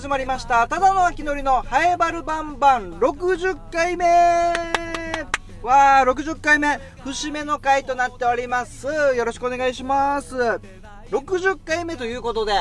[0.00, 0.66] 始まりました。
[0.66, 2.92] ただの秋のりのハエバルバンバン。
[3.00, 4.06] 60回目。
[5.62, 6.80] わあ60回目。
[7.04, 8.86] 節目の回となっております。
[8.86, 10.34] よろしくお願いします。
[11.10, 12.54] 60回目ということで。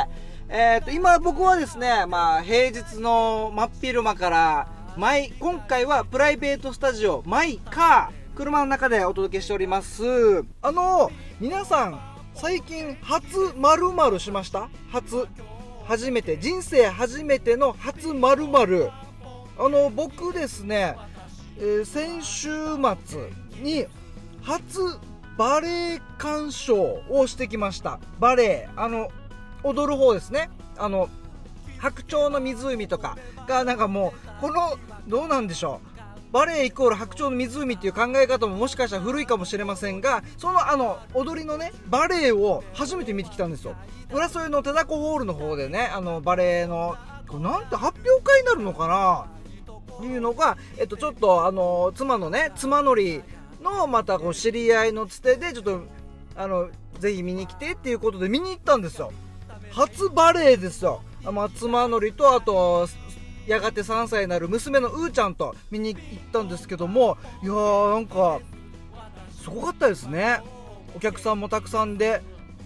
[0.49, 4.67] えー、と今僕はですねまあ平日の真っ昼間から
[4.97, 10.43] マイ今回はプライベートスタジオマイカー車の中でお届けしております。
[10.61, 12.01] あの皆さん
[12.33, 14.69] 最近初〇〇しました？
[14.91, 15.25] 初。
[15.89, 18.91] 初めて人生初めての初〇〇。
[19.57, 20.95] あの僕ですね、
[21.57, 22.49] えー、先週
[23.07, 23.31] 末
[23.63, 23.87] に
[24.43, 24.81] 初
[25.35, 27.99] バレエ鑑賞をしてきました。
[28.19, 29.09] バレエあの
[29.63, 30.51] 踊る方ですね。
[30.77, 31.09] あの
[31.79, 33.17] 白鳥の湖とか
[33.47, 35.88] がなんかもうこのどうなんでしょう。
[36.31, 43.75] バレエイコール白鳥の湖っていう考え方ももしかしたら古いかもしれませんがそのあの踊りのねバレエを初めて見てきたんですよ。
[44.11, 46.95] 浦添の手だこホールの方でねあのバレエの
[47.31, 49.25] なんて発表会になるのかな？
[49.97, 53.21] っていうのが、えっと、ちょっとあの妻のね妻のり
[53.61, 55.81] のまたこう知り合いのつてでちょっと
[56.35, 59.11] あのぜひ見に来てっていうことで見に行ったんですよ。
[59.71, 61.01] 初バレエですよ、
[61.55, 62.87] 妻のりとあと
[63.49, 68.39] やがて3歳になる娘のうーちゃんと見に行ったんですけどもいやーなんか
[69.41, 70.41] すごかったですね。
[70.95, 72.21] お客さんもたくさんで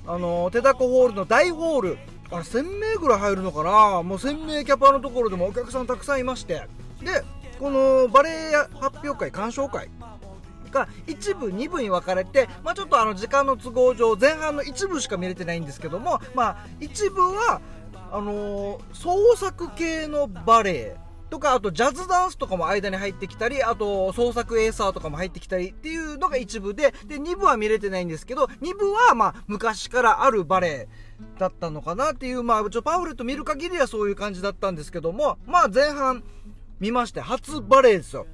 [0.06, 1.98] あの手だこホールの大ホール
[2.32, 4.04] あれ1000名ぐらい入るのかな。
[4.04, 6.68] もう1000名キャパのところでもお客さんたくさんいまして。
[7.02, 7.24] で
[7.60, 9.90] このバレエ発表会鑑賞会
[10.72, 17.62] が1部2部に分かれて、まあ、ちょっとあの時間の都合上前半の一部しか見れてないんですけども、まあ、一部は
[18.14, 20.96] あのー、創作系のバレエ
[21.32, 30.88] とか、あとジャズダンスとかも間に入ってきたり、あと創作エーサーとかも入ってきたりっていうのが一部で、で、2部は見れてないんですけど、2部はまあ昔からあるバレエ
[31.40, 36.24] だったのかなっていう、まあちょパウレット見る限りはそういう感じだったんですけども、まあ前半
[36.80, 38.28] 見まして、初バレエですよ。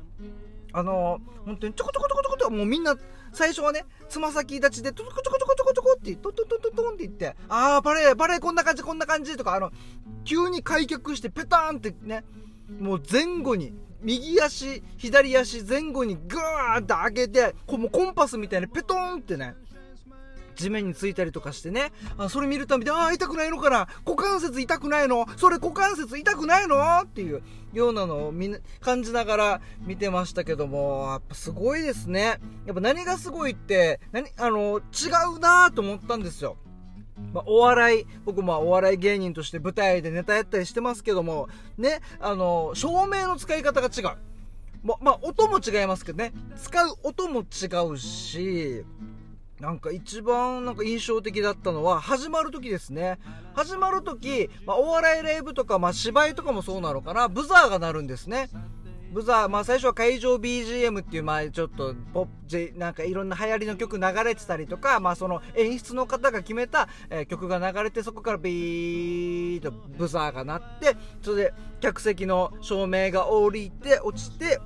[0.73, 2.97] あのー、本当にちょこちょこちょこちょこちょこ、もうみんな
[3.31, 9.71] 最初はね、つま先立ちで、トコトコトコトコトコって、トントントントンって言って、あー、バレー、バレーこんな感じ、こんな感じとか、あの、
[10.23, 12.23] 急に開脚して、ペターンってね、
[12.79, 19.55] もう前後に、右足、左足前後にグーって上げて、こうもうコンパスみたいにペトンってね、
[20.59, 25.25] 地面についたりとかしてね、あそれ見るたびで、ああ、痛くないのかな股関節痛くないの？
[25.37, 26.77] それ股関節痛くないの？
[27.01, 27.41] っていう
[27.73, 28.33] ようなのを
[28.81, 32.39] 感じながら見てましたけども、やっぱすごいですね。
[32.65, 36.57] やっぱ何がすごいって、何、あの、違うなと思ったんですよ。
[37.33, 41.47] まあ、お笑い、僕もお笑い芸人として舞台でネタやったりしてますけども、
[41.77, 44.17] ね、あの、照明の使い方が違う。
[44.81, 48.85] ま、まあ、音も違いますけどね、使う音も違うし、
[49.59, 53.19] なんか一番なんか印象的だったのは始まる時ですね。
[53.53, 57.27] 始まる時、まあ、お笑いライブとか、まあ、芝居とかもそうなのかな。
[57.27, 58.49] ブザーが鳴るんですね。
[59.11, 74.59] ブザー、まあ最初は会場 BGM っていう、まあちょっとポップ、なんかいろんな流行りの曲流れてたりとか、まあその演出の方が決めた、え、曲が流れて、そこからビーッとブザーが鳴って、それで客席の照明が降りて、落ちて、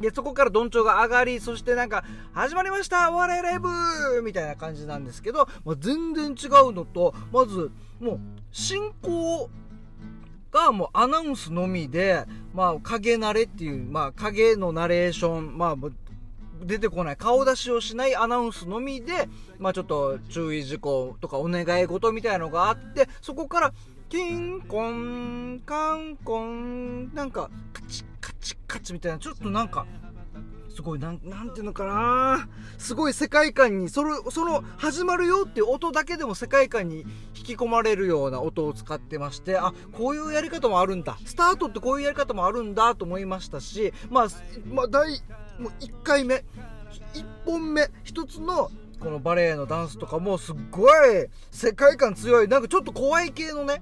[0.00, 3.68] で、そこからどんちょうが上がり、そしてなんか、始まりましたお笑いライブ!
[4.22, 9.48] みたいな感じなんですけど、まあ、全然違うのと、まず、もう、進行
[10.50, 15.76] がもうアナウンスのみで、まあ、影慣れっていう、まあ、影のナレーション、まあ、
[16.62, 19.28] 出てこない、顔出しをしないアナウンスのみで、
[19.58, 23.72] まあ、ちょっと注意事項とかお願い事みたいのがあって、そこから、
[24.08, 28.13] キンコン、カンコン、なんか、カチカ
[28.74, 29.86] カチみたいな、ちょっとなんか、
[30.74, 32.48] すごい、なん、なんていうのかな
[32.78, 37.02] すごい世界観に、その、その、始まるよっていう音だけでも世界観に
[37.36, 41.16] 引き込まれるような音を使ってまして、あ、こういうやり方もあるんだ。
[41.24, 44.26] スタートってこういうやり方もあるんだと思いましたし、まあ、
[44.66, 45.22] まあ、第、
[45.60, 46.44] もう1回目、1
[47.46, 53.80] 本目、1つの、このバレエのダンスとかもすっごい世界観強い、なんかちょっと怖い系のね、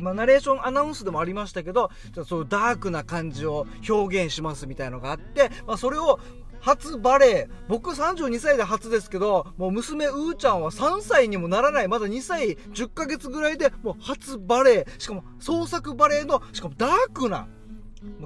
[0.00, 1.90] まあ、ナレーションアナウンスでもありましたけど、
[2.26, 6.18] そダークな感じを表現しますみたいのがあって、まあ、それを
[6.60, 7.48] 初バレエ。
[7.68, 14.86] 僕32歳で初ですけど、もう娘うーちゃんは3歳にもならない、まだ2歳10ヶ月ぐらいで、もう初バレエ。
[14.98, 17.46] しかも創作バレエの、しかもダークな、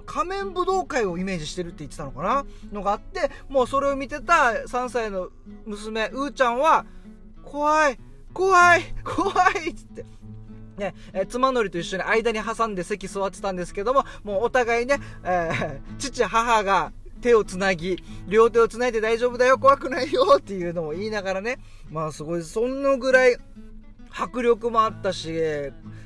[0.07, 2.45] 仮面武道会をイメージしてるって言ってたのかな？
[2.73, 5.29] のがあって、もうそれを見てた3歳の
[5.67, 6.87] 娘うーちゃんは、
[7.45, 7.99] 怖い、
[8.33, 9.31] 怖い、怖
[9.67, 10.07] いっつって、
[10.77, 21.59] ね、え妻のりと一緒に間に挟んで席座ってたんですけども、もうお互いね、えー、父、母が手をつなぎ、両手をつないで大丈夫だよ、怖くないよっていうのを言いながらね、
[21.91, 23.37] まあすごい、そのぐらい、
[24.15, 25.33] 迫力もあったし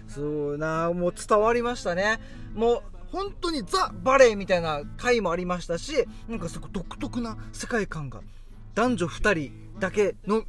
[0.07, 2.21] すごいなもう伝わりましたね。
[2.55, 8.21] もう本当にザ・バレエみたいな回もありましたしなんかそこ独特な世界観が
[8.75, 10.45] 男女2人だけの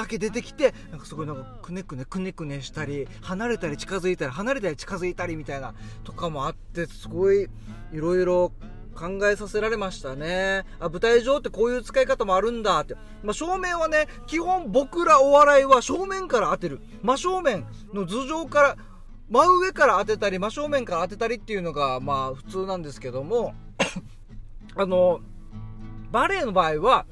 [0.00, 5.74] だけ出てきてなんかすごいなんかくねくねくねくねしたり離れたり近づいたり離れたり近づいたりみたいな
[6.04, 7.48] とかもあってすごい
[7.92, 8.52] いろいろ
[8.94, 10.64] 考えさせられましたね。
[10.78, 12.96] あ、舞台上ってこういう使い方もあるんだって。
[13.22, 16.80] まあ、正面はね、基本僕らお笑いは正面から当てる。
[17.02, 18.76] 真正面の頭上から、
[19.30, 23.54] 真上から当てたり、真正面から当てたりっていうのが、まあ、普通なんですけども、
[24.76, 25.20] あの、
[26.10, 27.06] バレエの場合は、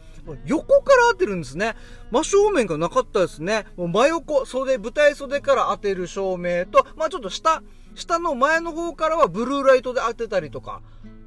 [0.44, 1.74] 横から当てるんですね。
[2.10, 3.66] 真正面がなかったですね。
[3.76, 7.62] もう真横、袖、舞台袖から当てる照明と、まあちょっと下、
[7.94, 10.82] 下の前の方からはブルーライトで当てたりとか、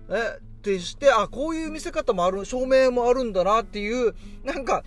[0.10, 4.14] え、ってして、あ、こういう見せ方もある、照明もあるんだなっていう、
[4.44, 4.84] なんか、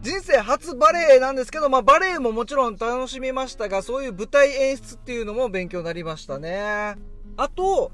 [0.00, 6.96] 人生初バレエなんですけど、まあバレエももちろん楽しみましたが、そういう舞台演出っていうのも勉強になりましたね。
[7.36, 7.92] あと、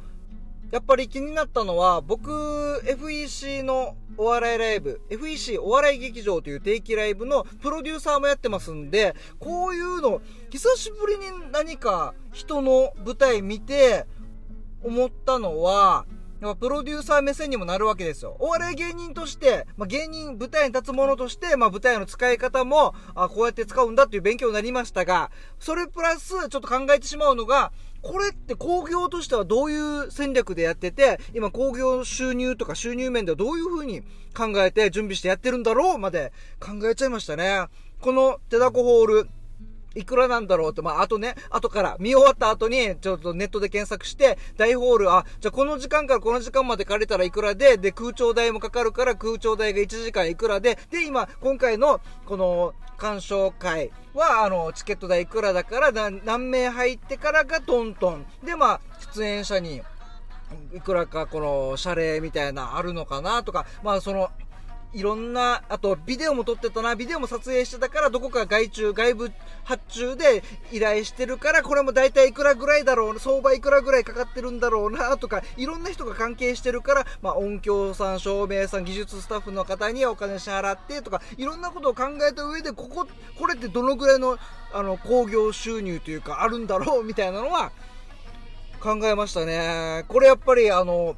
[0.73, 14.07] やっぱり気になったのは、僕、FEC のお笑いライブ、FEC お笑い劇場という定期ライブのプロデューサーもやってますんで、こういうの、久しぶりに何か人の舞台見て
[14.83, 16.07] 思ったのは、
[16.41, 18.39] やっぱプロデューサー目線にもなるわけですよ。
[18.41, 25.31] お笑い芸人として、まあ、芸人、舞台に立つ者として、まあ、舞台の使い方も、あこうやって使うんだっていう勉強になりましたが、
[25.61, 27.73] それプラス、ちょっと考えてしまうのが、
[28.03, 34.03] これって工業としてはどういう戦略でやってて、今工業収入とか収入面ではどういうふうに
[34.37, 37.67] 考えて準備してやってるんだろうまで考えちゃいましたね。
[38.01, 39.29] この手だこホール、
[39.95, 58.27] いくらなんだろうって、まあ、あとね、後から、見終わった後に、ちょっとネットで検索して、大ホール、あ、じゃあこの時間からこの時間まで借りたらいくらで、で、空調代もかかるから空調代が1時間いくらで、で、今、今回の、この、鑑賞会は、あの、チケット代いくらだから、何名入ってからがトントン。
[58.45, 58.81] で、まあ、
[59.15, 59.83] 出演者に、
[60.75, 64.31] いくらかこの謝礼みたいなあるのかなとか、まあその
[64.95, 69.33] いろんな、あと、ビデオも撮ってたな、ビデオも撮影してたから、どこか外注、外部
[69.65, 83.07] 発注で依頼してるから、これも大体いくらぐらいだろう、相場いくらぐらいかかってるんだろうな、とか、いろんな人が関係してるから、まあ、音響さん、照明さん、技術スタッフの方にはお金支払って、とか、いろんなことを考えた上で、ここ、
[83.39, 84.39] これってどのぐらいの、
[84.75, 87.73] あの、興行収入というか、あるんだろう、みたいなのは、
[88.83, 90.05] 考えましたね。
[90.09, 91.15] これやっぱり、あの、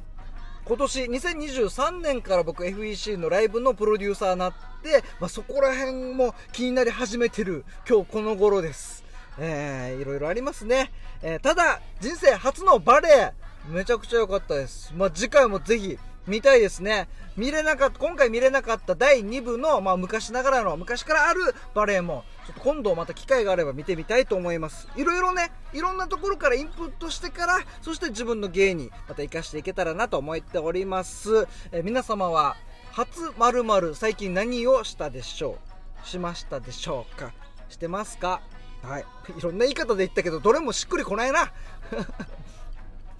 [0.67, 9.03] 今年2023年から僕 FEC のライブのプロデューサーになって、まあ、そこら辺も気になり始めてる今日この頃です。
[9.37, 10.91] えー、いろいろありますね。
[11.21, 13.31] えー、ただ、人生初のバレエ、
[13.69, 14.91] めちゃくちゃ良かったです。
[14.95, 17.09] まあ、次回もぜひ見たいですね。
[17.37, 21.41] 見れなかった、今回見れなかった第2部の、まあ、昔ながらの、昔からある
[21.75, 24.87] バレエも、ちょっと今度また機会があれば見てみたいと思います。
[24.95, 31.47] いろいろね、いろんなところからインプットしてから、そして自分の芸にまた活かしていけたらなと思っております。
[31.71, 32.55] え皆様は、
[32.91, 35.57] 初〇〇最近何をしたでしょ
[36.03, 36.07] う？
[36.07, 37.33] しましたでしょうか？
[37.67, 38.41] してますか？
[38.83, 39.05] はい。
[39.37, 41.51] いろんな言い方で言ったけど、どれもしっくりこないな。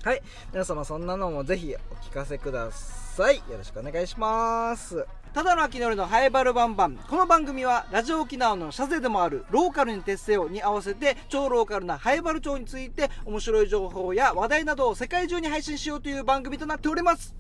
[0.04, 0.22] はい。
[0.54, 3.38] 皆様そんなのもぜひお聞かせください。
[3.38, 5.04] よろしくお願いします。
[5.36, 6.96] ただの秋のりのハイバルバンバン。
[6.96, 17.36] この番組はラジオ沖縄のシャゼでもあるローカルに徹せよに合わせて超ローカルなハイバル町について面白い情報や話題などを世界中に配信しようという番組となっております。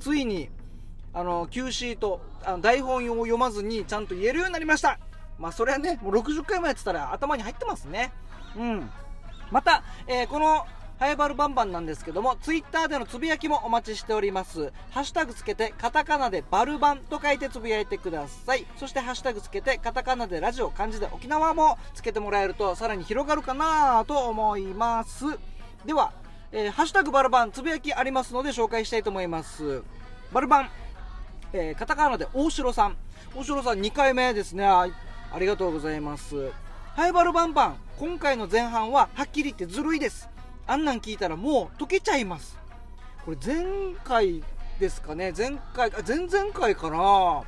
[0.00, 0.50] ついに、
[1.14, 4.98] あの、Q シート、あの台本を読まずにちゃんと言えるようになりました。
[5.38, 8.12] まあそれはね、もう60回もやってたら頭に入ってますね。
[8.54, 8.90] うん。
[9.50, 10.66] また、えー、この
[11.00, 14.70] はやばるバンバンなんですけども、ツイッターでのつぶやきもお待ちしております。
[14.90, 18.66] ハッシュタグつけて、カタカナでバルバンと書いてつぶやいてください。
[18.76, 25.24] そしてハッシュタグつけて、カタカナでラジオ、漢字で沖縄もつけてもらえると、さらに広がるかなと思います。
[25.86, 26.12] では、
[26.52, 29.82] えー、ハッシュタグバルバン、つぶやきありますので紹介したいと思います。
[30.34, 30.70] バルバン、
[31.54, 32.96] えー、カタカナで大城さん。
[33.34, 34.66] 大城さん2回目ですね。
[34.66, 34.86] あ
[35.38, 36.52] りがとうございます。
[36.94, 40.28] ハイバルバンバン、今回の前半ははっきり言ってずるいです。
[40.66, 42.58] あんなん聞いたらもう溶けちゃいます。
[43.24, 44.42] これ前回
[44.78, 45.32] ですかね。
[45.36, 47.42] 前回あ前々回かな。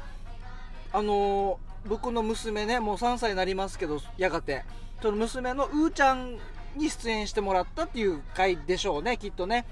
[0.92, 4.64] あの僕の娘ねもう3歳になりますけどやがて。
[5.00, 6.38] その娘のうーちゃん
[6.76, 9.66] に出演してもらったっていう回でしょうねきっとね。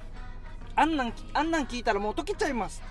[0.74, 2.82] あんなんあんなん聞いたらもう溶けちゃいます。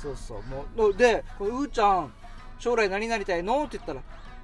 [0.00, 0.78] そうそう。
[0.78, 2.12] もうでうーちゃん
[2.58, 3.64] 将来何になりたいの？
[3.64, 4.02] って言ったら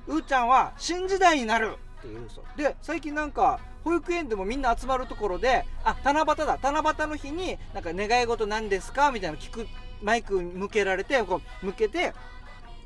[0.09, 2.45] うーちゃんは新時代になるって言うそう。
[2.59, 6.59] で最近なんか保育園でもみんな集まるところで、あ、七夕だ。
[6.61, 9.69] 七夕の日に、なんか願い事何ですかみたいな聞く、
[10.03, 12.13] マイク向けられて、こう、向けて、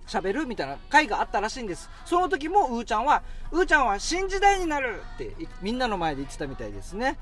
[0.06, 1.88] 喋るみたいな回があったらしいんです。
[2.04, 7.16] その時もうーちゃんはうーちゃんは新時代になるってみんなの前で言ってたみたいですね。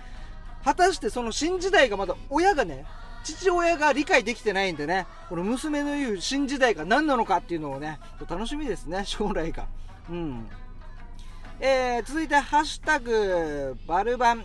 [0.65, 2.87] 果たしてその新時代がまだ親がね
[3.25, 9.67] 父親が理解できてないんでねこの娘の言う新時代が何なのかっていうのをね楽しみですね将来が。
[10.09, 10.49] うん。
[11.61, 14.45] えー、続いてハッシュタグバルバン。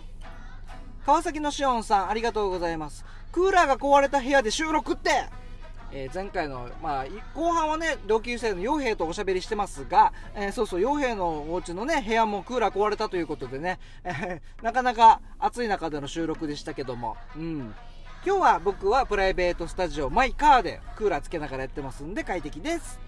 [1.06, 3.04] 川崎のしおんさんありがとうございます。
[3.30, 5.10] クーラーが壊れた部屋で収録って。
[5.92, 7.04] えー、前回の、まあ、
[7.34, 17.74] 後半はね、同級生の傭兵とおしゃべりしてますが、えー、そうそう、傭兵のお家のね、部屋もクーラー壊れたということでね、えー、なかなか暑い中での収録でしたけども、うん。
[18.26, 22.98] 今日は僕はプライベートスタジオマイカーでクーラーつけながらやってますんで快適です。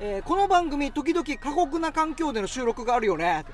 [0.00, 3.44] えこの番組、時々過酷な環境での収録があるよね。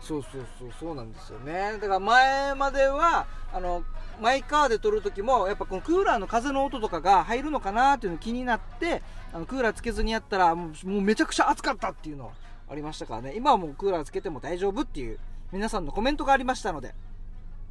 [0.00, 1.72] そうそうそう、そうなんですよね。
[1.72, 3.84] だから前までは、あの、
[4.20, 12.32] マイカーで撮るときも、やっぱこのクーラーの風の音とかが入るのかなっていうの気になって、あのクーラーつけずにやったらもう、めちゃくちゃ暑かったっていうの
[12.70, 13.34] ありましたからね。
[13.36, 15.18] 今はもうクーラーつけても大丈夫っていう
[15.50, 16.94] 皆さんのコメントがありましたので。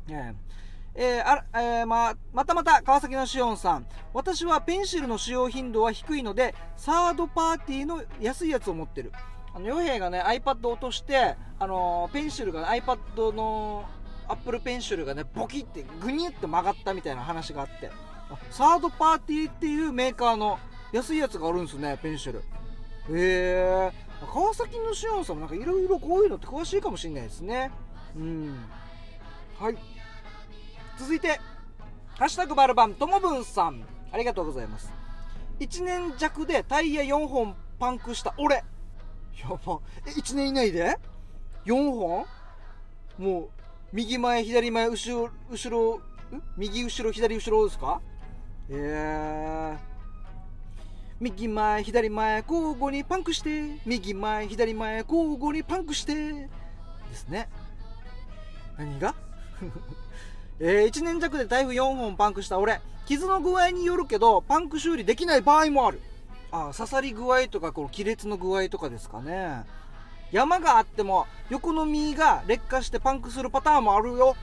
[0.10, 0.34] え
[0.93, 9.12] えー、あえー、ままたまた川崎のしおんさん私はペンシルの使用頻度は低いのでサードパーティーの安いやつを持ってる
[9.53, 13.86] あの、洋平がね、iPad を落として、あの、ペンシルが、iPad の、
[14.27, 17.91] アップルペンシルがね、ボキってグニって曲がったみたいな話があって、
[18.50, 20.57] サードパーティーっていうメーカーの
[20.93, 22.39] 安いやつがあるんですね、ペンシル。
[22.39, 22.41] へ
[23.10, 23.91] え、
[24.31, 27.71] 川崎のしおんさんもなんかいろいろこういうのって詳しいかもしれないですね。
[28.15, 28.55] うん。
[29.60, 29.77] はい。
[31.01, 31.39] 続いて、
[32.20, 33.84] ハッシュタグバルバンともぶんさん。
[34.12, 34.93] ありがとうございます。
[35.60, 38.58] 1年弱でタイヤ4本パンクした俺。
[38.58, 38.63] や
[39.65, 39.79] ば。
[40.05, 41.00] え、1年以内で
[41.65, 42.25] ?4 本？
[43.17, 43.50] もう、
[43.91, 46.01] 右前、左前、後ろ、後ろ、
[46.55, 48.00] 右後ろ、左後ろですか？
[48.70, 49.79] えー。
[51.20, 57.50] 右前、左前、交互にパンクして、右前、左前、交互にパンクして、ですね。
[58.77, 59.15] 何が？
[60.63, 62.82] えー、1年弱で台風4本パンクした俺。
[63.08, 66.00] 傷の具合によるけど、パンク修理できない場合もある。
[66.51, 69.63] あ刺さり具合とかこの亀裂の具合とかですかね。
[70.32, 74.36] 山があっても横の実が劣化してパンクするパターンもあるよ。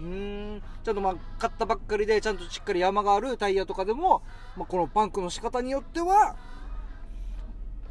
[0.00, 0.06] うー
[0.56, 0.62] ん。
[0.84, 4.22] ちゃんとまあ買ったばっかりでちゃんとしっかり山があるタイヤとかでも、
[4.56, 6.36] まあ、このパンクの仕方によっては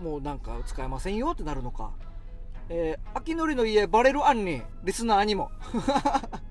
[0.01, 1.91] もうなんか使えませんよってなるのか。
[2.69, 5.51] えー、秋のりの家バレる案にリスナーにも。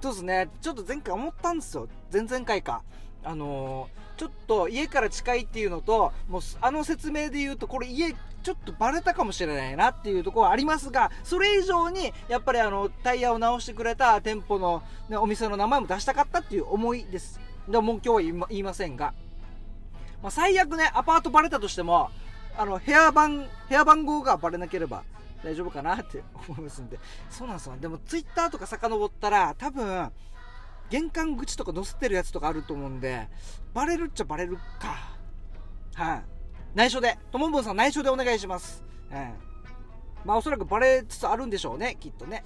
[0.00, 2.82] そうですねちょっと前回思ったんですよ前々回か
[3.24, 17.40] あのーちょっと家から近いっていうのと、もうあの説明で言うと、これ家、ちょっとバレたかもしれないなっていうところはありますが、それ以上に、やっぱりあの、タイヤを直してくれた店舗の、ね、お店の名前も出したかったっていう思いです。
[17.68, 19.12] でもう今日は言いませんが。
[20.22, 22.10] まあ、最悪ね、アパートバレたとしても、
[22.56, 25.02] あの、部屋番、部屋番号がバレなければ
[25.46, 26.98] 大丈夫かなって思いますんで。
[27.30, 27.76] そうなんですよ。
[27.80, 30.10] でも、ツイッターとか遡ったら、多分、
[30.90, 33.28] 玄関口とか載せてるやつとかあると思うんで、
[33.72, 35.16] バレるっちゃバレるか。
[35.94, 36.22] はい、
[36.74, 38.82] 内緒で、ともぶんさん内緒でお願いします。
[39.12, 39.32] え
[40.24, 42.44] まあおそらくバレつつあるんでしょうね、きっとね。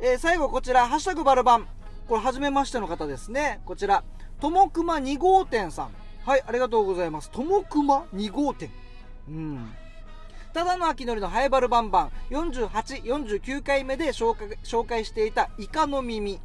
[0.00, 1.68] えー、最後こちら、ハッシュタグバルバン。
[2.08, 3.60] これ、初めましての方ですね。
[3.66, 4.02] こちら、
[4.40, 5.90] ともくま2号店さん。
[6.24, 7.30] はい、ありがとうございます。
[7.30, 8.70] ともくま2号店。
[9.28, 9.74] うん。
[10.52, 12.12] ただの秋のりのハイバルバンバン。
[12.30, 16.40] 48、49回目で紹介紹介していたイカの耳。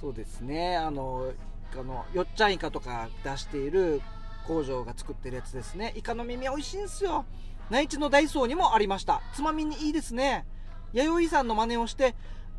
[0.00, 0.76] そうですね。
[0.76, 1.32] あの
[1.72, 4.00] あのよっちゃんイカとか出している
[4.46, 5.92] 工場が作ってるやつですね。
[5.96, 7.24] イカの耳美味しいんですよ。
[7.68, 9.20] 内地のダイソーにもありました。
[9.34, 10.46] つまみにいいですね。
[10.92, 12.14] 弥生さんの真似をして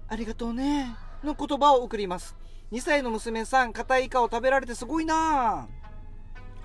[0.07, 0.95] ありがとうね。
[1.23, 2.35] の言葉を送ります。
[2.71, 5.67] 2歳の娘さん硬いイカを食べられてすごいな。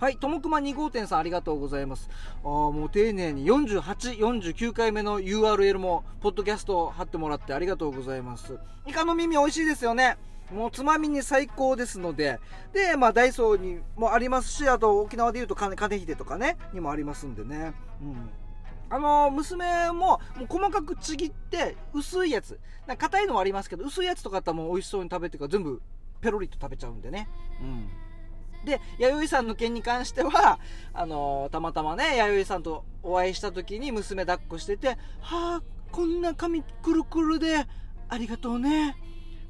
[0.04, 2.11] はい、ともくま2号店さんありがとうございます。
[2.42, 8.58] あもう丁寧に48、49回目の URL も、ポッドキャスト貼ってもらってありがとうございます。
[8.84, 10.18] イカの耳美味しいですよね。
[10.52, 12.38] もうつまみに最高ですので、
[12.75, 17.73] で、まあ、ダイソーにもありますし、あと沖縄でいうと金金秀とかね、にもありますんでね。
[18.02, 18.28] うん。
[18.90, 22.61] あの、娘も、もう細かくちぎって、薄いやつ。
[22.99, 25.80] 硬いのもありますけど、薄いやつとかだったらもう美味しそうに食べてから全部、
[26.20, 27.26] ペロリと食べちゃうんでね。
[27.62, 28.03] うん。
[28.64, 30.59] で、弥生さんの件に関しては、
[30.92, 37.66] あのー、たまたまね、弥生さんとお会いした時に娘抱っこしてて、はあ、こんな髪くるくるで、
[38.09, 38.97] ありがとうね。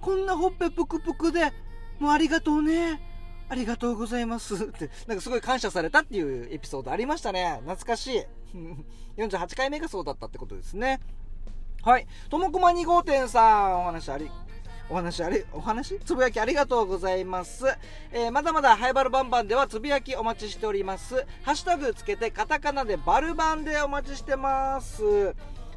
[0.00, 1.52] こんなほっぺぷくぷくで、
[1.98, 3.00] もうありがとうね。
[3.48, 4.54] ありがとうございます。
[4.54, 7.60] って、なんかすごい感謝されたっていうエピソードありましたね。
[7.62, 8.22] 懐かしい。
[9.16, 11.00] 48回目がそうだったってことですね。
[11.82, 12.06] はい。
[12.30, 14.30] ともくま2号店さん、お話あり、
[14.90, 15.98] お話あれ、お話？
[16.00, 17.64] つぶやきありがとうございます。
[18.12, 21.26] えーまだまだハイバルバンバンではつぶやきお待ちしております。
[21.42, 25.02] ハッシュタグつけてカタカナでバルバンでお待ちしてます。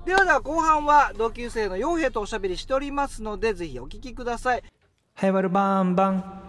[0.05, 4.63] ではでは後半は同級生の傭兵とおしゃべりしておりますので、ぜひお聞きください。
[5.15, 6.46] ハイバルバンバン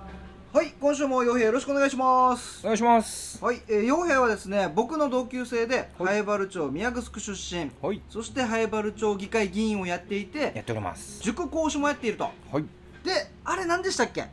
[0.51, 2.61] はい、今週も傭兵よろしくお願いします。
[2.63, 3.45] お願いします。
[3.45, 6.15] はい、えー、傭兵はですね、僕の同級生で、はい。
[6.15, 8.01] ハイバル町宮城出身、はい。
[8.09, 11.21] そしてハイバル町議会議員をやっていて、やっております。
[11.23, 12.25] 塾講師もやっていると。
[12.25, 12.65] はい。
[13.05, 14.23] で、あれ何でしたっけ？
[14.23, 14.27] ん？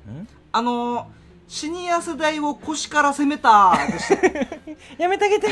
[0.53, 1.05] あのー、
[1.49, 4.25] シニア世代を腰から攻めたでした
[4.97, 5.47] やめてあげて。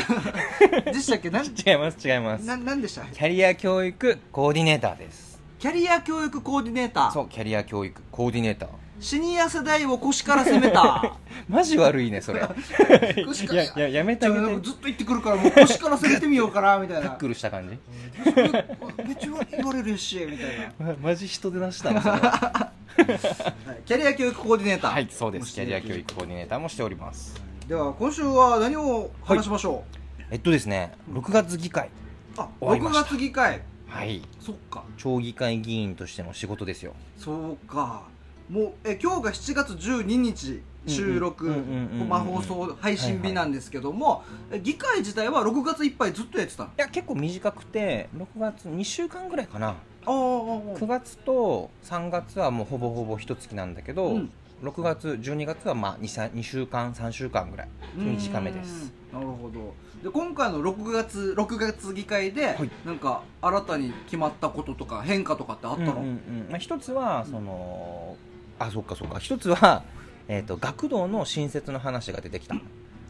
[0.92, 1.28] でしたっけ？
[1.28, 1.44] なん？
[1.44, 2.44] 違います違います。
[2.46, 3.02] ななんでした？
[3.04, 5.38] キャリア教育コーディネーターです。
[5.58, 7.12] キャリア教育コーディネーター。
[7.12, 8.68] そうキャリア教育コーディネーター
[9.04, 11.18] シニア世代を腰から攻めた。
[11.46, 12.40] マジ悪いねそれ。
[13.26, 13.62] 腰から。
[13.62, 14.46] いやいややめてあげて。
[14.46, 17.10] ちょずっと言ってくるからもう腰から攻めてみようかな みたいな。
[17.10, 17.78] タックルした感じ。
[18.24, 20.92] めっちゃ言われるしみたいな。
[20.92, 22.18] まマジ人で出したのそれは。
[22.18, 24.92] はいキャリア教育コーディネーター。
[24.92, 25.52] はいそうです。
[25.52, 27.34] キャリア教育コーディネーターもしております。
[27.68, 29.84] では今週は何を話しましょ
[30.30, 31.90] えっとですね6月議会う、
[32.38, 33.04] あ6終わりました。
[33.04, 33.60] 月議会。
[33.86, 34.22] はい。
[34.40, 34.82] そっか。
[34.96, 36.94] 町議会議員としての仕事ですよ。
[37.18, 38.13] そうか
[38.50, 49.74] もうえ今日が7月12日収録うんうんうんうんうんまあ放送配信日なんですけども、え議会自体は6月いっぱいずっとやってたいや結構短くて6月2週間ぐらいかなあ
[50.06, 54.30] あ9月と3月はもうほぼほぼ一月なんだけど、うん
[54.62, 68.16] 6月12月はまあ 2, 2週間3週間ぐらい短めですなるほどで今回の6月6月議会で、はいなんか新たに決まったこととか変化とかってあったの、うんうんうんまあ、一つはその、
[68.58, 69.18] あそっかそっか。
[69.18, 69.82] 一つは、
[70.28, 72.56] えー、と学童の新設の話が出てきた。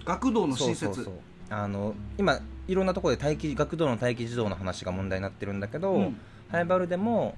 [0.04, 0.86] 学童の新設。
[0.86, 1.14] そうそうそう。
[1.50, 6.16] あの今いろんなところで待機学童の待機児童の話が問題になってるんだけど、うん。
[6.50, 7.36] ハイバルでも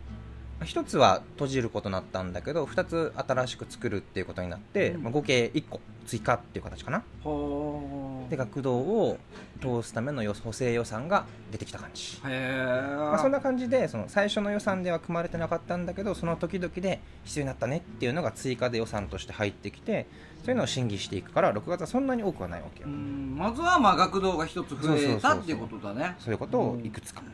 [0.65, 5.03] 一つは閉じることになったんだけど二つ新しく作るっていうことになって、うん。
[5.03, 7.03] まあ、合計1個追加っていう形かな。
[7.25, 8.31] はあ。
[8.31, 9.19] で学童を
[9.61, 20.07] 通すための予補正予算が出てきた感じ、へえ、まあ、そんな感じでその最初の予算では組まれてなかったんだけどその時々で必要になったねっていうのが追加で予算として入ってきて
[20.45, 23.37] そういうのを審議していくから6月はそんなに多くはないわけよ、うん。
[23.37, 26.17] まずはまあ学童が一つ増えたっていうことだね。
[26.19, 27.23] そういうことをいくつか。
[27.23, 27.27] や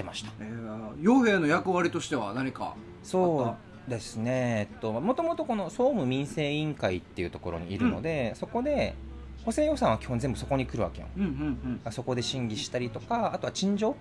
[0.00, 0.94] ってました、えー。
[1.02, 8.94] 傭兵の役割としては何かそうですね、えっと、もともとこの総務民生委員会っていうところにいるので、そこで
[9.44, 11.06] 補正予算は基本全部そこに来るわけよ。
[11.16, 11.92] うんうん。
[11.92, 13.96] そこで審議したりとかあとは陳情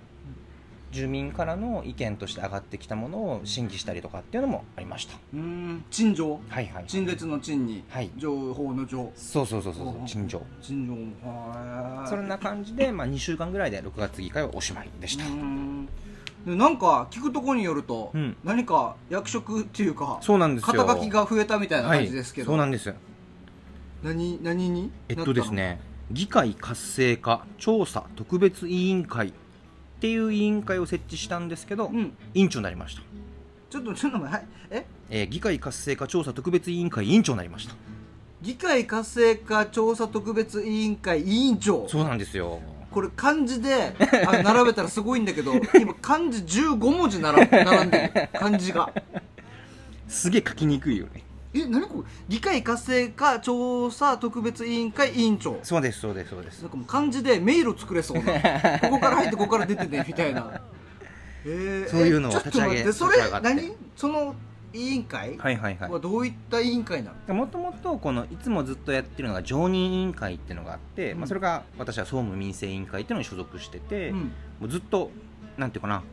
[0.91, 5.17] 住民からの意見として上がってきたものを審議したりとかっていうのもありました。
[5.33, 5.39] うん。
[5.39, 6.39] うん陳情？
[6.49, 8.09] はいはい陳列の陳にはい。
[8.17, 9.11] 情報の情。
[9.15, 10.41] そうそうそうそうそう陳情。
[10.61, 11.27] 陳情。
[11.27, 15.87] はそんな感じで、まあ、2週間ぐらいで6月議会はおしまいでした、うん。
[16.45, 18.35] でなんか聞くところによると、うん。
[18.43, 20.73] 何か役職っていうかそうなんですよ。
[20.73, 22.93] 肩書きが増えたみたいな感じですけど、はい、そうなんです。
[24.01, 29.33] 何何にえっとですね議会活性化調査特別委員会
[29.99, 32.13] っていう委員会を設置したんですけど、うん。
[32.33, 33.01] 委員長になりました、
[33.69, 34.45] ちょっとちょっとはい。
[34.71, 34.85] え？
[35.09, 37.75] えー議会活性化調査特別委員会委員長になりました。
[38.41, 41.85] 議会活性化調査特別委員会委員長？
[41.89, 42.61] そうなんですよ。
[42.91, 43.93] これ漢字で
[44.43, 48.91] 並べたらすごいんだけど 今漢字15文字並並んでる漢字が。
[50.07, 52.03] すげえ書きにくいよねえ何これ？
[52.27, 55.59] 議会活性化調査特別委員会委員長。
[55.63, 56.61] そうですそうですそうです。
[56.61, 58.23] なんかもう漢字で迷路作れそうな。
[58.81, 60.61] ここから入ってここから出てねみたいな。
[61.45, 63.47] えーそういうのを立ちそれ上げ立ち上がって。
[63.55, 63.71] 何？
[63.95, 64.35] その
[64.73, 65.37] 委員会？
[65.37, 65.91] はいはいはい。
[65.91, 67.33] はどういった委員会なの？
[67.33, 71.19] もともとこのいつもずっとやってるのが常任委員会っていうのがあって、うん。
[71.19, 74.17] まあ、それが私は総務民生委員会っていうのに所属してて、うん。
[74.17, 74.25] も
[74.63, 75.09] うずっと
[75.57, 76.03] なんていうかな。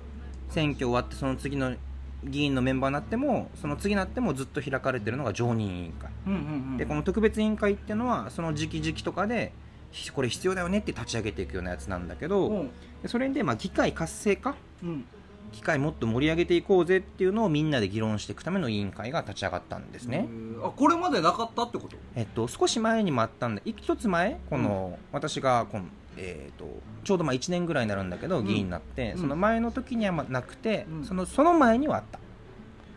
[0.49, 1.75] 選挙終わってその次の
[2.25, 6.43] 議員のメンバーになってもその次になってもずっと開かれてるのが常任委員会、うんうんう
[6.75, 6.77] ん。
[6.77, 9.53] でこの特別委員会っていうのはその時期時期とかで
[9.93, 12.71] ひこれ必要だよねって立ち上げていくようなやつなんだけど、うん。
[13.03, 14.57] でそれでまあ議会活性化？
[14.83, 15.05] うん。
[15.53, 20.29] 機会もっと盛り上げていこうぜっていうのをみんなで議論していくための委員会が立ち上がったんですね、
[20.63, 21.97] あこれまでなかったってこと？
[22.17, 25.85] えっと、少し前にもあったんで一つ前この、私がこの、
[26.17, 26.67] えー、と
[27.05, 28.47] ちょうどまあ1年ぐらいになるんだけど、うん。
[28.47, 29.21] 議員になって、うん。
[29.21, 31.05] その前の時にはまあなくて、うん。
[31.05, 32.19] そのその前にはあった。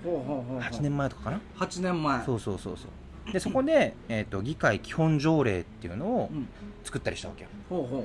[0.03, 0.59] ほうほうほうほう。
[0.59, 2.23] 8年前とかかな、8年前。
[2.25, 2.87] そうそうそうそ
[3.29, 3.31] う。
[3.33, 6.47] でそこで、 えー、と議会基本条例っていうのをうん。
[6.83, 7.99] 作ったりしたわけよ、ほうほうほう。
[8.01, 8.03] な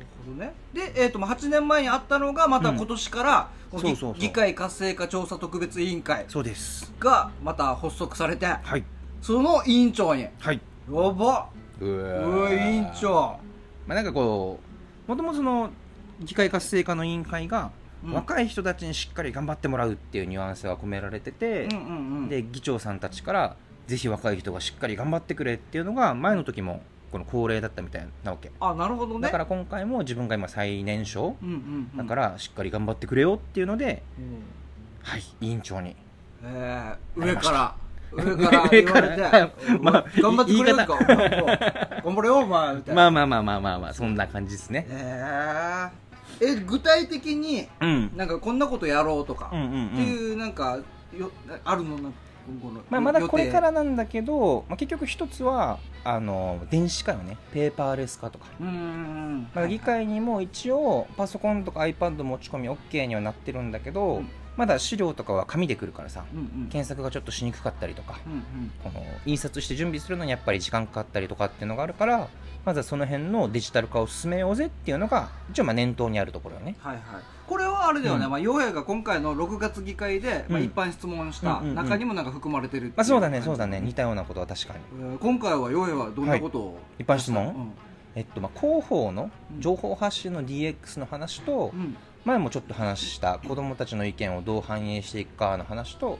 [0.00, 0.52] るほどね。
[0.74, 2.76] で、えー、とまあ8年前にあったのがまたうん。
[2.76, 6.92] 今年から、うそうそう議会活性化調査特別委員会そうです。
[6.98, 8.84] がまた発足されてはい。
[9.22, 10.22] その委員長に。
[10.22, 10.60] やはい。
[10.88, 11.48] ば。
[11.80, 13.38] ううわ委員長
[13.90, 14.60] まあ、なんかこ
[15.08, 15.70] うもともとその
[16.20, 17.72] 議会活性化の委員会が
[18.04, 18.12] うん。
[18.12, 21.80] 若い人たちにしっかり頑張ってもらうっていうニュアンスが込められてて、うんうんう
[22.26, 22.28] ん。
[22.28, 23.56] で議長さんたちから
[23.88, 28.52] ぜひ若い人がしっかり頑張ってくれっていうのが前の時もこの恒例だったみたいなわけ。
[28.60, 29.22] あなるほどね。
[29.22, 31.96] だから今回も自分が今最年少うんうんうん。
[31.96, 34.42] だからしっかり頑張ってくれよっていうので、うん。
[35.02, 35.96] はい委員長に。
[36.44, 37.74] えー上から
[38.12, 41.04] 上から言われてらまあ頑張ってくれよ言いとか
[42.04, 43.02] 頑張れよお前みたいな。
[43.02, 44.86] まあまあまあまあまあまあそんな感じですね。
[44.88, 46.50] えー。
[46.52, 48.10] え具体的にうん。
[48.16, 49.86] なんかこんなことやろうとか、うんうんうん。
[49.88, 50.78] っていうなんか
[51.16, 51.30] よ
[51.64, 51.98] あるの？
[51.98, 52.10] な
[52.88, 57.36] まあ、まだこれか予らなんだけど、まあ、結局一つはあの電子化よね。
[57.52, 66.46] ペーパーレス化とか、まあ、議会にも一応パソコンとか iPad 持ち込み OK にはなってるんだけど、うんまだ資料とかは紙で来るからさうんうん。
[66.70, 68.72] 検索がちょっとしにくかったりとかうんうん。
[68.82, 72.28] この印刷して準備するのにやっぱり時間かかったりとかっていうのがあるから
[72.64, 76.76] まずはその辺のデジタル化を進めようぜっていうのが一応まあ念頭にあるところよね。
[76.80, 77.02] はいはい。
[77.46, 78.30] これはあれだよね、うん。
[78.30, 81.74] まあ、洋平が今回の6月議会で、まあ、うん一般質問したうんうんうん。
[81.76, 83.80] 中にもなんか含まれてるっていまあそうだねそうだね。
[83.80, 84.80] 似たようなことは確かに。
[85.00, 87.46] えー今回は洋平はどんなことを、一般質問？
[87.46, 87.72] うん。
[88.14, 89.60] えっとまあ広報のうん。
[89.60, 96.18] 情報発信の DX の話と、うん前もちょっと話した子どもたちの意見をどう反映していくかの話と,、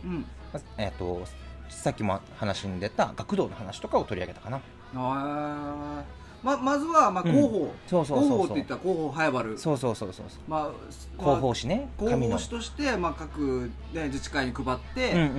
[0.79, 1.23] えっと
[1.69, 4.61] さっきも話に出た学童の話とかを取り上げたかな。
[4.95, 6.21] あー。
[6.43, 7.33] ままずは、まあ、うん。
[7.33, 8.39] 広報、そうそうそうそう。
[8.39, 10.27] 広報って言ったら広報早原そうそうそうそう。
[10.29, 10.71] そうまあ、
[11.19, 11.89] 広報誌ね。
[11.99, 15.31] 広報誌として、まあ、各、ね、自治会に配って、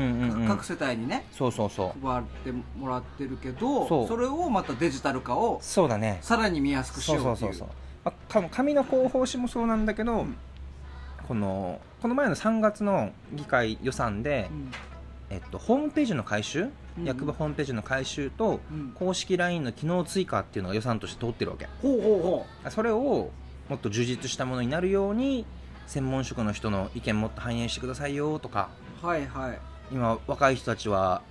[0.47, 2.07] 各世帯にねそうそうそう。
[2.07, 4.19] 配ってもらってるけどそう。
[4.19, 6.19] れをまたデジタル化をそうだね。
[6.21, 7.49] さらに見やすくしそようっていう。
[7.49, 10.35] ううそそうそう、まあか紙の広報誌もそうなんだけど、うん
[11.27, 14.71] このこの前の3月の議会予算で、うん。
[15.29, 17.05] えっと、ホームページの改修、うん。
[17.05, 18.91] 役場ホームページの改修とうん。
[18.95, 21.67] 公式 LINE の機能追加っていうのが予算として通ってるわけ。
[21.81, 22.21] ほうほう
[22.65, 23.29] ほそれを
[23.69, 25.45] もっと充実したものになるように
[25.87, 28.69] 専門職の人の意見もっと反映してくださいよとか。
[29.03, 29.59] うはいはい、
[29.91, 31.21] 今若い人たちは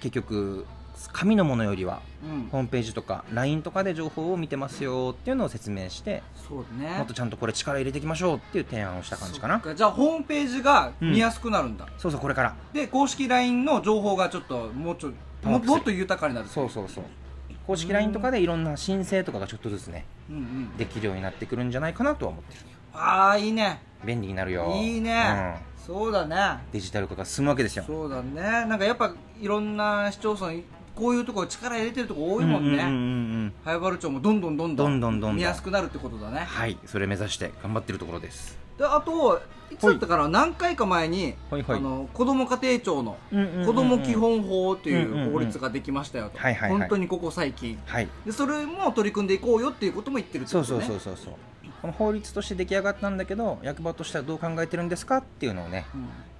[0.00, 0.66] 結局
[1.12, 6.98] 紙のものよりはうん、ホームページとか LINE とかで情報を見てますよっていうのを説明してそうだね。
[6.98, 9.62] もっとちゃんとこれ力入れていきましょうっていう提案をした感じかな。
[9.74, 12.56] じゃあホームページが見やすくなるんだ、そうそうこれから。
[12.72, 15.12] で公式 LINE の情報がちょっともうちょ
[15.44, 17.04] ももっと豊かになるそうそうそう。
[17.66, 20.76] 公式 LINE とかでいろんな申請とかがちょっとずつねうんうん。
[20.76, 22.60] できるようになってくるんじゃないかなとは思ってる。
[22.94, 23.80] ああいいね。
[24.04, 24.72] 便利になるよ。
[24.74, 26.36] いいね、そうだね。
[26.64, 27.84] うんデジタル化が進むわけですよ。
[27.86, 28.42] そうだね。
[28.66, 30.52] なんかやっぱいろんな市町村
[30.98, 36.40] こういうところ力入れてるとこ多いもんね、早原町もどんどんどんどんどんどん見やすくなるってことだね。
[36.40, 36.76] はい。
[36.86, 38.58] それ目指して頑張ってるところです。
[38.76, 40.28] であといつだったかな？
[40.28, 43.16] 何回か前に、はいはい、あの子ども家庭庁の
[43.64, 51.34] 子ども基本法という法律ができましたよと、本当にここ最近、はい、でそれも取り組んでいこうよっていうことも言ってるってこと、ね、そうそうそうそう。
[51.80, 55.86] この法律として出来上がったんだけど役場としてはどう考えてるんですかっていうのをね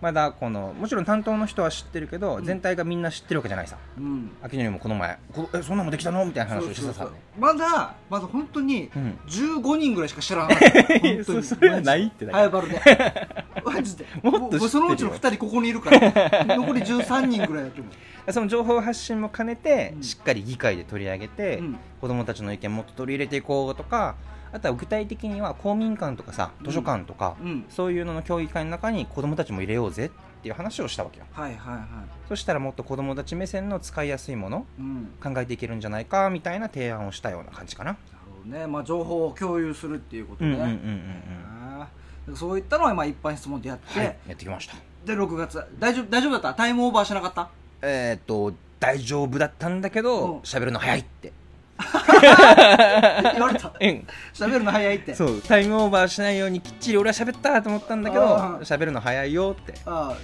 [0.01, 2.45] まだこのもちろん担当の人は知ってるけど、うん。
[2.45, 3.77] 全体がみんな知ってるわけじゃないさ。
[3.99, 5.19] うん、うん秋のりもこの前。
[5.33, 7.09] こえそんなのできたのみたいな話をしてたさ。
[7.37, 9.19] まだまだ本当にうん。
[9.27, 10.99] 15人ぐらいしか知らなかった。
[11.01, 12.69] 本そそれはないってだけ。
[12.69, 13.37] で。
[13.65, 14.07] マジで。
[14.23, 15.99] もっとそのうちの2人ここにいるから。
[16.57, 18.33] 残り13人ぐらいやと思う。
[18.33, 20.03] その情報発信も兼ねて、うん。
[20.03, 21.79] しっかり議会で取り上げて、うん。
[22.01, 24.15] 子どもたちの意見もっと取り入れていこうとか
[24.53, 27.65] あとは具体的には公民館とかさ図書館とか、うん。
[27.69, 30.11] そういうのの協議会の中に子どもたちも入れようぜっ
[30.43, 31.27] ていう話をしたわけよ。
[31.33, 31.87] はいはいはい。
[32.29, 35.11] そしたらもっと子どもたち目線の使いやすいものうん。
[35.23, 37.93] 考えていけるんじゃないかみたいな提案をしたような感じかな。
[37.93, 37.99] なる
[38.45, 38.67] ほどね。
[38.67, 41.83] まあ情報を共有するっていうことね、うんうんうんうんうん。
[41.83, 42.37] あー。
[42.37, 44.07] そういったのはまあ一般質問でやって、はい。
[44.29, 44.77] やってきました。
[45.05, 45.63] で6月。
[45.79, 46.55] 大丈夫大丈夫だった？
[46.55, 47.49] タイムオーバーしなかった？
[47.83, 50.05] えーっと大丈夫だったんだけうん。
[50.05, 51.33] ど喋るの早いって
[51.79, 54.07] 言われたうん。
[54.35, 55.15] 喋るの早いって。
[55.15, 59.75] そうタイムオーバーしないようにきっちり俺は喋ったと思ったんだけどあー喋るの早いよって。
[59.87, 60.17] あ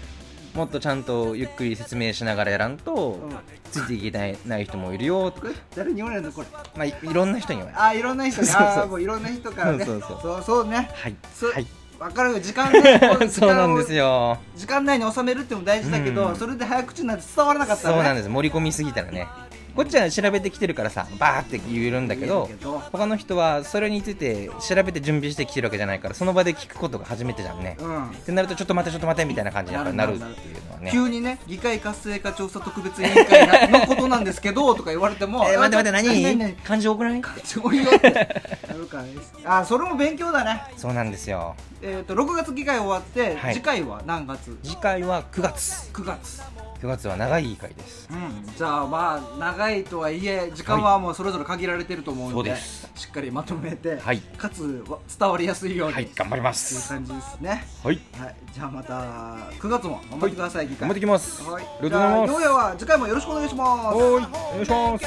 [0.55, 3.37] もっとちゃんとゆっくり説明しながらやらんと、うん。
[3.73, 6.47] ついていけないない人もいるよとか、これ誰に言われるのこれ？
[6.77, 7.83] まあ、いいろんな人に言われる。
[7.83, 8.47] あーいろんな人に。
[8.47, 8.67] そうそう。
[8.69, 9.85] あーもういろんな人からね。
[9.85, 10.21] そうそうそう。
[10.23, 10.91] そうそうね。
[10.95, 11.17] はい。
[11.35, 11.51] そう。
[11.53, 11.67] はい。
[11.99, 12.33] 分かる。
[12.35, 13.01] よ時間ね。
[13.19, 14.05] こ時そうなんですよ。
[14.05, 16.37] よ時間内に収めるっても大事だけど、うん。
[16.37, 18.29] それで早口になって伝わらなかったそうなんです。
[18.29, 19.27] 盛り込みすぎたらね
[19.75, 22.49] こっちは調べてきてるからさバーって言えるんだけど
[22.93, 28.11] 他の人はそれについて調べて準備してきてるわけじゃないからその場で聞くことが初めてじゃんね、うん。
[28.11, 30.91] ってなるとちょっと待てちょっと待てみたいな感じになるっていうのはね。
[30.93, 36.55] 急にね議会活性化調査特別委員会 のことなんですけどとか言われてもえー、待って待って何？
[36.57, 37.19] 漢字多くない？
[37.19, 38.11] ってそういうって。
[38.69, 39.11] なるからね
[39.45, 40.63] あそれも勉強だね。
[40.77, 41.57] そうなんですよ。
[41.83, 43.55] えっ、と6月議会終わって、はい。
[43.55, 44.57] 次回は何月？
[44.63, 45.91] 次回は9月。
[45.93, 46.43] 9月
[46.85, 48.07] 9 9月は長い回です。
[48.11, 52.91] うん、じゃあまあ長いとはいえ時間はもうそれぞれ限られてると思うので,、そうです。
[52.95, 54.19] しっかりまとめて、はい。
[54.19, 57.65] かつわ伝わりやすいように、はい頑張りまっていうす感じですね。
[57.83, 57.99] はい。
[58.19, 58.37] はい。
[58.53, 58.95] じゃあまた
[59.59, 61.43] 9月も頑張ってください、議会頑張ってきます。
[61.43, 61.65] はい。
[61.65, 62.33] ありがとうございます。
[62.53, 63.71] は次回もよろしくお願いします。
[63.87, 63.97] はい。
[63.97, 64.25] お願
[64.63, 65.05] いします